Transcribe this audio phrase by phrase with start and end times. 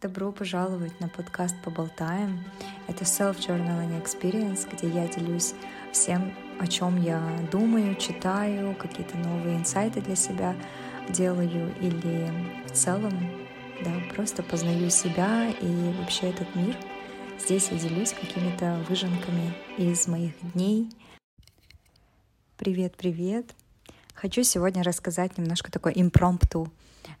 [0.00, 2.44] Добро пожаловать на подкаст «Поболтаем».
[2.86, 5.54] Это self-journaling experience, где я делюсь
[5.90, 10.54] всем, о чем я думаю, читаю, какие-то новые инсайты для себя
[11.08, 12.30] делаю или
[12.68, 13.12] в целом,
[13.84, 16.76] да, просто познаю себя и вообще этот мир.
[17.40, 20.92] Здесь я делюсь какими-то выжимками из моих дней.
[22.56, 23.52] Привет-привет!
[24.20, 26.72] Хочу сегодня рассказать немножко такой импромпту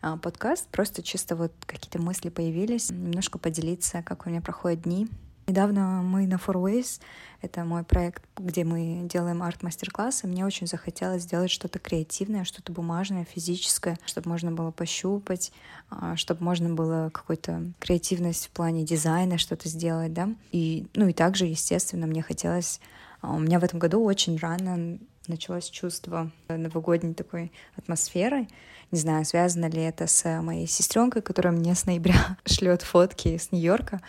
[0.02, 5.06] а, подкаст, просто чисто вот какие-то мысли появились, немножко поделиться, как у меня проходят дни.
[5.46, 7.00] Недавно мы на Four Ways,
[7.40, 13.24] это мой проект, где мы делаем арт-мастер-классы, мне очень захотелось сделать что-то креативное, что-то бумажное,
[13.24, 15.52] физическое, чтобы можно было пощупать,
[15.90, 20.30] а, чтобы можно было какую-то креативность в плане дизайна что-то сделать, да.
[20.50, 22.80] И, ну и также, естественно, мне хотелось...
[23.20, 28.48] А, у меня в этом году очень рано началось чувство новогодней такой атмосферы.
[28.90, 33.52] Не знаю, связано ли это с моей сестренкой, которая мне с ноября шлет фотки с
[33.52, 34.00] Нью-Йорка.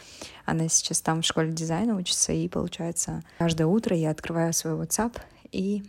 [0.45, 5.17] Она сейчас там в школе дизайна учится, и получается, каждое утро я открываю свой WhatsApp
[5.51, 5.83] и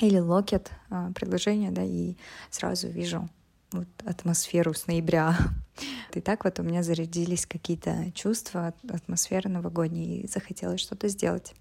[0.00, 2.16] или Locket а, предложение, да, и
[2.50, 3.28] сразу вижу
[3.70, 5.36] вот атмосферу с ноября.
[6.12, 11.54] И так вот у меня зарядились какие-то чувства, атмосферы новогодней, и захотелось что-то сделать.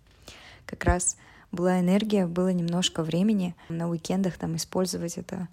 [0.65, 1.15] Как раз
[1.51, 5.47] была энергия, было немножко времени на уикендах там использовать это.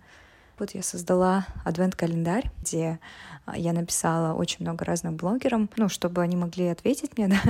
[0.59, 2.99] Вот я создала адвент-календарь, где
[3.47, 7.41] а, я написала очень много разных блогерам, ну, чтобы они могли ответить мне, да,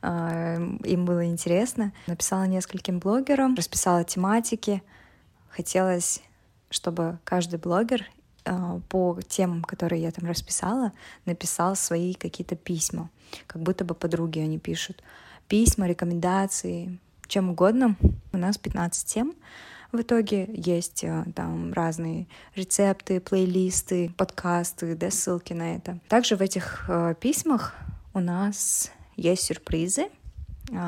[0.00, 1.92] а, им было интересно.
[2.06, 4.82] Написала нескольким блогерам, расписала тематики.
[5.48, 6.22] Хотелось,
[6.70, 8.06] чтобы каждый блогер
[8.44, 10.92] а, по темам, которые я там расписала,
[11.24, 13.10] написал свои какие-то письма,
[13.48, 15.02] как будто бы подруги они пишут.
[15.48, 17.96] Письма, рекомендации, чем угодно.
[18.32, 19.34] У нас 15 тем.
[19.92, 25.98] В итоге есть э, там разные рецепты, плейлисты, подкасты, да, ссылки на это.
[26.08, 27.74] Также в этих э, письмах
[28.14, 30.08] у нас есть сюрпризы, э,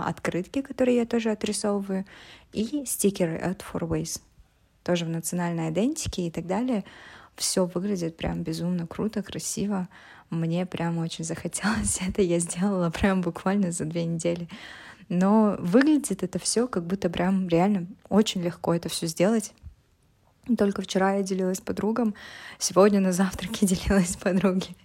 [0.07, 2.07] открытки, которые я тоже отрисовываю,
[2.55, 4.23] и стикеры от Four Ways.
[4.83, 6.83] Тоже в национальной идентике и так далее.
[7.37, 9.89] Все выглядит прям безумно круто, красиво.
[10.31, 12.23] Мне прям очень захотелось это.
[12.23, 14.49] Я сделала прям буквально за две недели.
[15.09, 19.53] Но выглядит это все как будто прям реально очень легко это все сделать.
[20.59, 22.15] Только вчера я делилась с подругам,
[22.59, 24.77] сегодня на завтраке делилась с подруги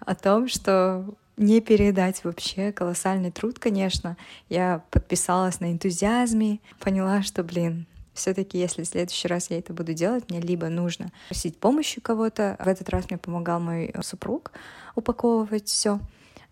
[0.00, 1.04] о том, что
[1.36, 4.16] не передать вообще колоссальный труд, конечно.
[4.48, 9.94] Я подписалась на энтузиазме, поняла, что, блин, все-таки, если в следующий раз я это буду
[9.94, 12.56] делать, мне либо нужно просить помощи кого-то.
[12.60, 14.52] В этот раз мне помогал мой супруг
[14.94, 16.00] упаковывать все.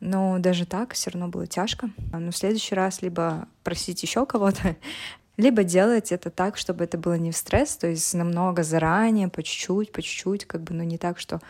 [0.01, 1.91] Но даже так все равно было тяжко.
[2.13, 4.77] Но в следующий раз либо просить еще кого-то,
[5.37, 9.43] либо делать это так, чтобы это было не в стресс, то есть намного заранее, по
[9.43, 11.41] чуть-чуть, по чуть-чуть, как бы, ну не так, что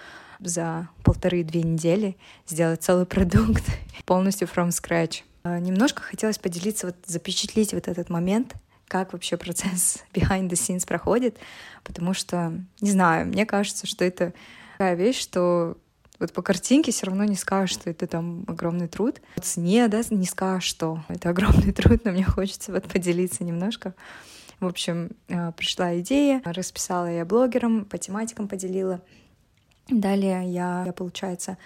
[0.41, 2.17] за полторы-две недели
[2.47, 3.65] сделать целый продукт
[4.05, 5.23] полностью from scratch.
[5.43, 8.55] А, немножко хотелось поделиться, вот запечатлить вот этот момент,
[8.89, 11.37] как вообще процесс behind the scenes проходит,
[11.85, 14.33] потому что, не знаю, мне кажется, что это
[14.73, 15.77] такая вещь, что
[16.21, 19.21] вот по картинке все равно не скажешь, что это там огромный труд.
[19.35, 23.95] По цене, да, не скажешь, что это огромный труд, но мне хочется вот поделиться немножко.
[24.61, 29.01] В общем, э, пришла идея, расписала я блогерам, по тематикам поделила.
[29.89, 31.57] Далее я, я получается,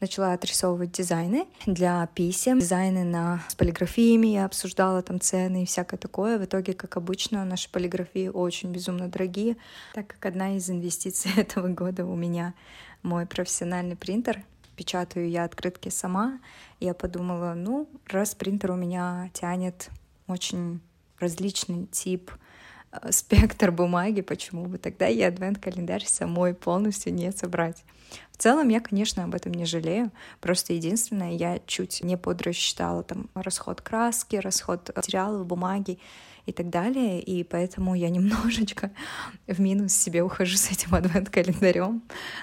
[0.00, 5.96] начала отрисовывать дизайны для писем, дизайны на, с полиграфиями, я обсуждала там цены и всякое
[5.96, 6.38] такое.
[6.38, 9.56] В итоге, как обычно, наши полиграфии очень безумно дорогие,
[9.94, 12.54] так как одна из инвестиций этого года у меня
[13.02, 14.42] мой профессиональный принтер.
[14.76, 16.38] Печатаю я открытки сама.
[16.80, 19.88] Я подумала, ну, раз принтер у меня тянет
[20.26, 20.80] очень
[21.18, 22.30] различный тип
[23.10, 27.84] спектр бумаги, почему бы тогда и адвент-календарь самой полностью не собрать.
[28.32, 30.10] В целом я, конечно, об этом не жалею.
[30.40, 35.98] Просто единственное, я чуть не подрасчитала там расход краски, расход материалов, бумаги
[36.44, 37.20] и так далее.
[37.22, 38.90] И поэтому я немножечко
[39.46, 42.02] в минус себе ухожу с этим адвент-календарем.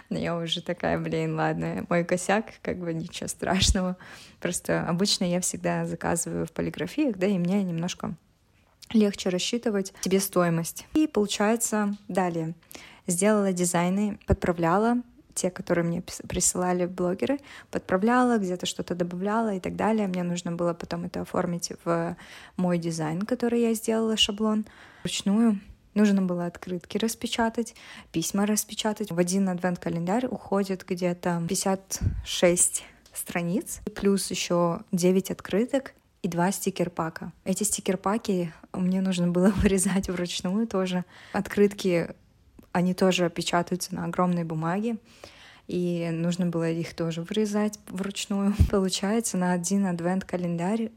[0.09, 3.95] Но я уже такая, блин, ладно, мой косяк, как бы ничего страшного.
[4.39, 8.15] Просто обычно я всегда заказываю в полиграфиях, да, и мне немножко
[8.91, 10.85] легче рассчитывать себе стоимость.
[10.93, 12.53] И получается, далее
[13.07, 14.97] сделала дизайны, подправляла,
[15.33, 17.39] те, которые мне присылали блогеры,
[17.71, 20.07] подправляла, где-то что-то добавляла и так далее.
[20.07, 22.15] Мне нужно было потом это оформить в
[22.55, 24.65] мой дизайн, который я сделала, шаблон,
[25.03, 25.59] вручную.
[25.95, 27.75] Нужно было открытки распечатать,
[28.11, 29.11] письма распечатать.
[29.11, 32.83] В один адвент-календарь уходит где-то 56
[33.13, 37.33] страниц, плюс еще 9 открыток и два стикер-пака.
[37.43, 41.05] Эти стикер-паки мне нужно было вырезать вручную тоже.
[41.33, 42.09] Открытки
[42.71, 44.97] они тоже печатаются на огромной бумаге.
[45.67, 48.55] и нужно было их тоже вырезать вручную.
[48.71, 50.91] Получается, на один адвент-календарь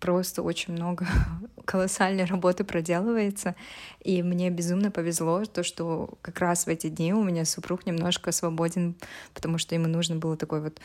[0.00, 1.06] просто очень много
[1.64, 3.54] колоссальной работы проделывается,
[4.00, 8.30] и мне безумно повезло, то, что как раз в эти дни у меня супруг немножко
[8.30, 8.96] свободен,
[9.32, 10.80] потому что ему нужно было такой вот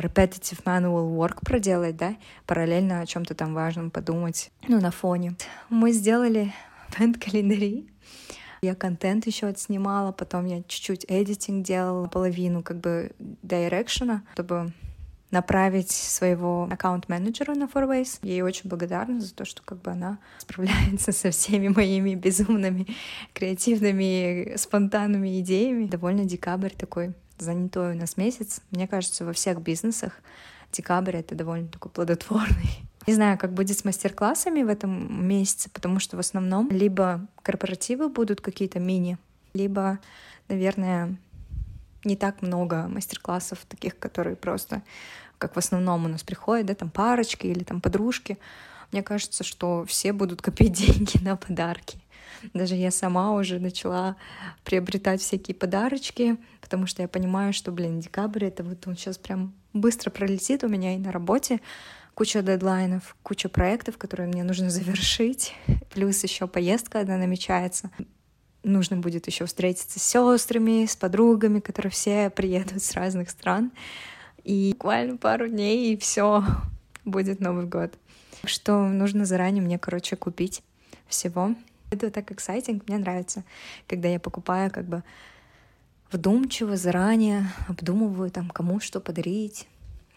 [0.00, 5.36] repetitive manual work проделать, да, параллельно о чем-то там важном подумать, ну, на фоне.
[5.68, 6.52] Мы сделали
[6.96, 7.88] календари,
[8.60, 13.12] я контент еще отснимала, потом я чуть-чуть эдитинг делала, половину как бы
[13.42, 14.72] дирекшена, чтобы
[15.30, 18.18] направить своего аккаунт-менеджера на Fourways.
[18.22, 22.86] Я ей очень благодарна за то, что как бы она справляется со всеми моими безумными,
[23.32, 25.86] креативными, спонтанными идеями.
[25.86, 28.60] Довольно декабрь такой занятой у нас месяц.
[28.70, 30.12] Мне кажется, во всех бизнесах
[30.72, 35.98] декабрь— это довольно такой плодотворный не знаю, как будет с мастер-классами в этом месяце, потому
[35.98, 39.16] что в основном либо корпоративы будут какие-то мини,
[39.54, 39.98] либо,
[40.48, 41.16] наверное,
[42.04, 44.82] не так много мастер-классов таких, которые просто,
[45.38, 48.36] как в основном у нас приходят, да, там парочки или там подружки.
[48.92, 51.98] Мне кажется, что все будут копить деньги на подарки.
[52.54, 54.16] Даже я сама уже начала
[54.64, 59.54] приобретать всякие подарочки, потому что я понимаю, что, блин, декабрь— это вот он сейчас прям
[59.72, 61.60] быстро пролетит у меня и на работе
[62.18, 65.54] куча дедлайнов, куча проектов, которые мне нужно завершить,
[65.94, 67.90] плюс еще поездка одна намечается.
[68.64, 73.70] Нужно будет еще встретиться с сестрами, с подругами, которые все приедут с разных стран.
[74.42, 76.44] И буквально пару дней, и все,
[77.04, 77.94] будет Новый год.
[78.44, 80.62] Что нужно заранее мне, короче, купить
[81.06, 81.54] всего.
[81.90, 83.44] Это так эксайтинг, мне нравится,
[83.86, 85.02] когда я покупаю как бы
[86.10, 89.66] вдумчиво, заранее, обдумываю там, кому что подарить,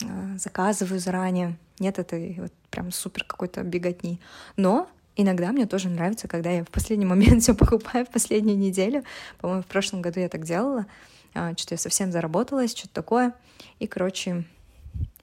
[0.03, 1.57] а, заказываю заранее.
[1.79, 4.19] Нет этой вот прям супер какой-то беготни.
[4.55, 9.03] Но иногда мне тоже нравится, когда я в последний момент все покупаю в последнюю неделю.
[9.39, 10.85] По-моему, в прошлом году я так делала.
[11.33, 13.33] А, что-то я совсем заработалась, что-то такое.
[13.79, 14.43] И, короче,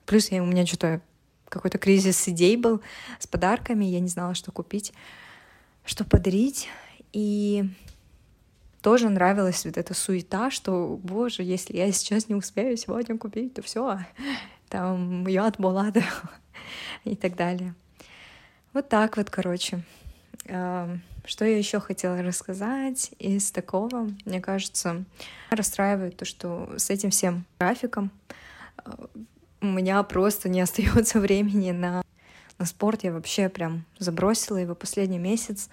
[0.05, 1.01] плюс я, у меня что-то
[1.49, 2.81] какой-то кризис идей был
[3.19, 4.93] с подарками, я не знала, что купить,
[5.89, 6.69] что подарить.
[7.11, 7.65] И
[8.81, 13.63] тоже нравилась вот эта суета, что, боже, если я сейчас не успею сегодня купить, то
[13.63, 13.99] все,
[14.69, 16.03] там яд булада
[17.03, 17.73] и так далее.
[18.71, 19.83] Вот так вот, короче.
[20.45, 24.09] Что я еще хотела рассказать из такого?
[24.25, 25.03] Мне кажется,
[25.49, 28.09] расстраивает то, что с этим всем графиком
[28.77, 29.09] а,
[29.61, 32.03] у меня просто не остается времени на,
[32.59, 33.03] на спорт.
[33.03, 35.69] Я вообще прям забросила его последний месяц.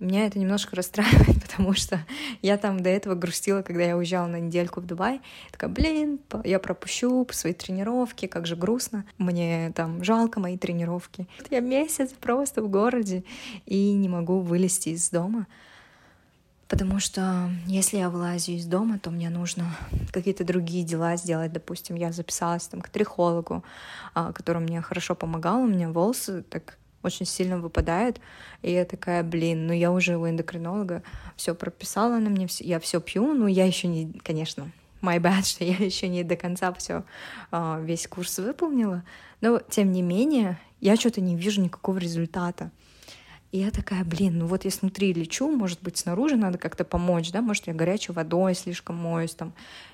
[0.00, 2.00] Меня это немножко расстраивает, потому что
[2.42, 5.20] я там до этого грустила, когда я уезжала на недельку в Дубай.
[5.50, 9.04] Такая, блин, я пропущу свои тренировки, как же грустно.
[9.18, 11.28] Мне там жалко мои тренировки.
[11.50, 13.24] Я месяц просто в городе
[13.66, 15.46] и не могу вылезти из дома.
[16.68, 19.64] Потому что если я вылазю из дома, то мне нужно
[20.12, 21.52] какие-то другие дела сделать.
[21.52, 23.62] Допустим, я записалась там к трихологу,
[24.14, 25.60] а, который мне хорошо помогал.
[25.60, 28.20] У меня волосы так очень сильно выпадает.
[28.62, 31.02] И я такая, блин, ну я уже у эндокринолога
[31.36, 34.70] все прописала на мне, я все пью, но я еще не, конечно,
[35.02, 37.04] my bad, что я еще не до конца все
[37.50, 39.04] а, весь курс выполнила.
[39.40, 42.70] Но тем не менее, я что-то не вижу никакого результата.
[43.54, 47.30] И я такая, блин, ну вот я снутри лечу, может быть, снаружи надо как-то помочь,
[47.30, 49.52] да, может, я горячей водой слишком моюсь, там,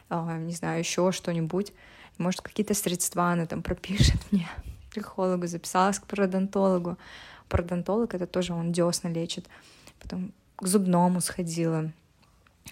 [0.09, 1.75] э, не знаю, еще что-нибудь,
[2.17, 4.49] может, какие-то средства она там пропишет мне
[4.91, 6.97] психологу, записалась к пародонтологу.
[7.51, 9.47] Пародонтолог— это тоже он десна лечит.
[10.01, 11.93] Потом к зубному сходила.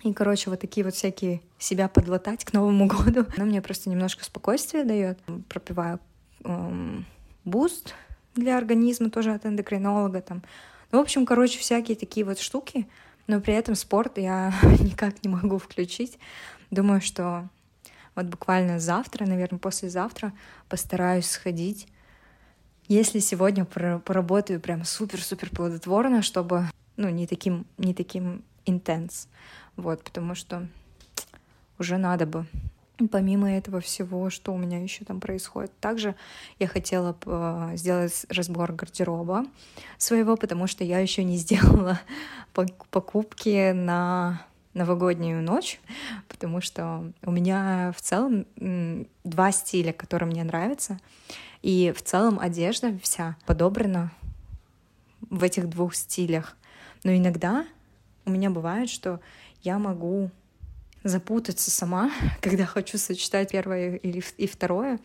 [0.04, 3.26] И, короче, вот такие вот всякие себя подлатать к Новому году.
[3.36, 5.18] Она мне просто немножко спокойствия дает.
[5.50, 6.00] Пропиваю
[6.44, 7.04] эм,
[7.44, 7.94] boost
[8.34, 10.22] для организма тоже от эндокринолога.
[10.22, 10.42] Там.
[10.90, 12.88] Ну, в общем, короче, всякие такие вот штуки.
[13.26, 16.18] Но при этом спорт я никак не могу включить.
[16.70, 17.48] Думаю, что
[18.14, 20.32] вот буквально завтра, наверное, послезавтра
[20.68, 21.88] постараюсь сходить
[22.88, 26.64] если сегодня поработаю прям супер-супер плодотворно, чтобы,
[26.96, 29.28] ну, не таким, не таким интенс,
[29.76, 30.66] вот, потому что
[31.78, 32.46] уже надо бы.
[33.12, 35.70] Помимо этого всего, что у меня еще там происходит.
[35.78, 36.16] Также
[36.58, 39.44] я хотела э, сделать разбор гардероба
[39.98, 42.00] своего, потому что я еще не сделала
[42.90, 44.42] покупки на
[44.74, 45.80] новогоднюю ночь,
[46.28, 48.46] потому что у меня в целом
[49.24, 50.98] два стиля, которые мне нравятся.
[51.62, 54.12] И в целом одежда вся подобрана
[55.20, 56.56] в этих двух стилях.
[57.04, 57.66] Но иногда
[58.24, 59.20] у меня бывает, что
[59.62, 60.30] я могу
[61.08, 62.10] запутаться сама,
[62.40, 64.98] когда хочу сочетать первое или и второе,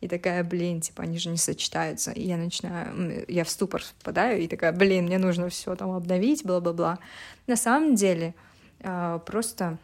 [0.00, 2.10] и такая, блин, типа, они же не сочетаются.
[2.12, 6.44] И я начинаю, я в ступор впадаю, и такая, блин, мне нужно все там обновить,
[6.44, 6.98] бла-бла-бла.
[7.46, 8.34] На самом деле,
[8.82, 9.78] а, просто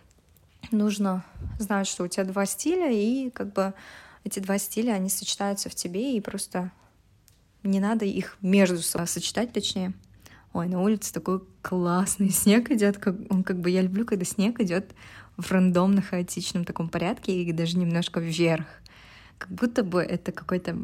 [0.71, 1.25] нужно
[1.59, 3.75] знать, что у тебя два стиля, и как бы
[4.25, 6.73] эти два стиля, они сочетаются в тебе, и просто
[7.63, 9.93] не надо их между собой сочетать, точнее.
[10.53, 14.61] Ой, на улице такой классный снег идет, как он как бы я люблю, когда снег
[14.61, 14.95] идет
[15.37, 18.67] в рандомно хаотичном таком порядке и даже немножко вверх.
[19.39, 20.79] Как будто бы это какой-то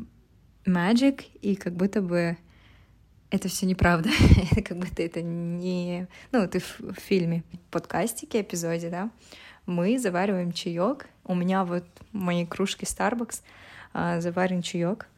[0.67, 2.37] magic, и как будто бы
[3.31, 4.11] это все неправда.
[4.65, 6.07] как будто это не...
[6.33, 9.11] Ну, ты в, в фильме, в подкастике, эпизоде, да,
[9.67, 11.09] мы завариваем чаек.
[11.25, 13.43] У меня вот в моей кружке Starbucks
[13.95, 15.09] а, заварен чаек.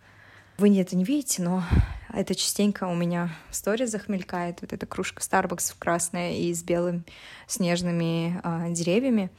[0.57, 1.65] Вы это не видите, но
[2.13, 4.61] это частенько у меня в сторе захмелькает.
[4.61, 7.03] Вот эта кружка Starbucks красная и с белыми
[7.49, 9.31] снежными а, деревьями.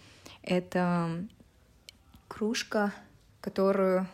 [0.44, 1.26] Это
[2.28, 2.94] кружка,
[3.40, 4.10] которую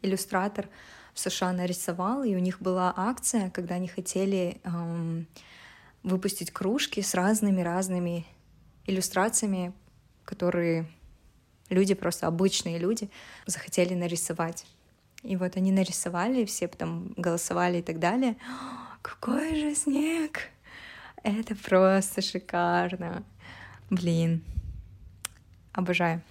[0.00, 0.70] иллюстратор
[1.12, 5.26] в США нарисовал, и у них была акция, когда они хотели эм,
[6.02, 8.24] выпустить кружки с разными-разными
[8.86, 9.74] иллюстрациями,
[10.24, 10.90] которые
[11.68, 13.10] люди, просто обычные люди,
[13.44, 14.64] захотели нарисовать.
[15.22, 18.36] И вот они нарисовали, все потом голосовали и так далее.
[19.02, 20.40] какой же снег!
[21.22, 23.24] Это просто шикарно.
[23.90, 24.42] Блин,
[25.72, 26.22] обожаю.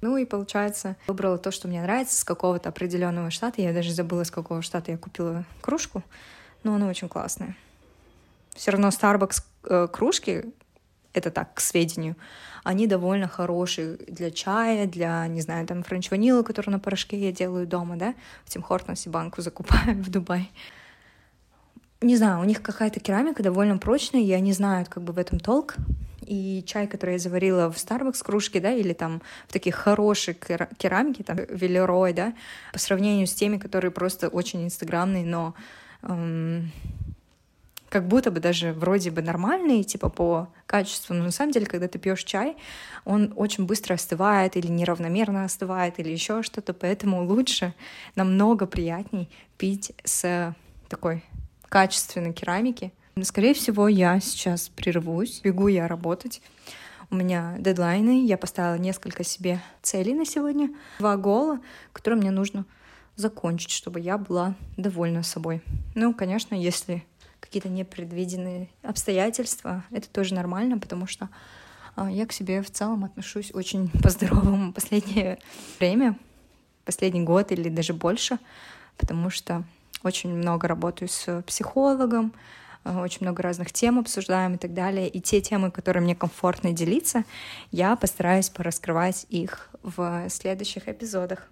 [0.00, 3.62] Ну и получается, выбрала то, что мне нравится, с какого-то определенного штата.
[3.62, 6.02] Я даже забыла, с какого штата я купила кружку,
[6.62, 7.56] но она очень классная.
[8.54, 10.52] Все равно Starbucks э, кружки,
[11.14, 12.16] это так, к сведению,
[12.64, 17.32] они довольно хорошие для чая, для, не знаю, там French Vanilla, которую на порошке я
[17.32, 20.50] делаю дома, да, в Tim Hortons е банку закупаю в Дубай.
[22.00, 25.40] Не знаю, у них какая-то керамика довольно прочная, и они знают как бы в этом
[25.40, 25.76] толк,
[26.26, 31.22] и чай, который я заварила в Starbucks кружке, да, или там в таких хороших керамике,
[31.22, 32.34] там, велерой, да,
[32.72, 35.54] по сравнению с теми, которые просто очень инстаграмные, но
[36.02, 36.72] эм,
[37.94, 41.86] как будто бы даже вроде бы нормальные, типа по качеству, но на самом деле, когда
[41.86, 42.56] ты пьешь чай,
[43.04, 47.72] он очень быстро остывает или неравномерно остывает или еще что-то, поэтому лучше,
[48.16, 50.56] намного приятней пить с
[50.88, 51.22] такой
[51.68, 56.42] качественной керамики, Скорее всего, я сейчас прервусь, бегу я работать.
[57.10, 61.60] У меня дедлайны, я поставила несколько себе целей на сегодня, два гола,
[61.92, 62.64] которые мне нужно
[63.14, 65.62] закончить, чтобы я была довольна собой.
[65.94, 67.04] Ну, конечно, если
[67.44, 71.28] какие-то непредвиденные обстоятельства, это тоже нормально, потому что
[71.96, 75.38] а, я к себе в целом отношусь очень по-здоровому последнее
[75.78, 76.18] время,
[76.84, 78.38] последний год или даже больше,
[78.96, 79.64] потому что
[80.02, 82.32] очень много работаю с психологом,
[82.84, 85.08] Э, очень много разных тем обсуждаем и так далее.
[85.08, 87.24] И те темы, которые мне комфортно делиться,
[87.70, 91.48] я постараюсь пораскрывать их в следующих эпизодах.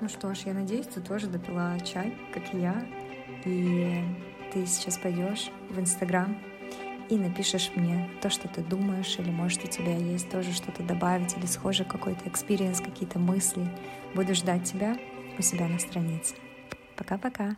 [0.00, 2.86] Ну что ж, я надеюсь, ты тоже допила чай, как и я,
[3.44, 4.04] и
[4.52, 6.36] ты сейчас пойдешь в Инстаграм
[7.08, 11.36] и напишешь мне то, что ты думаешь, или может у тебя есть тоже что-то добавить,
[11.36, 13.66] или схоже какой-то experience, какие-то мысли.
[14.14, 14.96] Буду ждать тебя
[15.38, 16.34] у себя на странице.
[16.96, 17.56] Пока-пока.